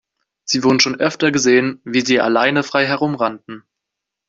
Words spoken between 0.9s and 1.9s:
öfter gesehen,